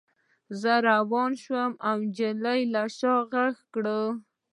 [0.61, 3.85] زه روان شوم او نجلۍ له شا را غږ کړ